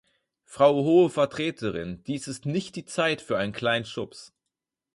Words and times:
Frau 0.45 0.77
Hohe 0.83 1.11
Vertreterin, 1.11 2.01
dies 2.05 2.27
ist 2.27 2.47
nicht 2.47 2.75
die 2.75 2.85
Zeit 2.85 3.21
für 3.21 3.37
einen 3.37 3.53
kleinen 3.53 3.85
Schubs. 3.85 4.33